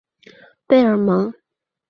[0.65, 1.31] 贝尔蒙。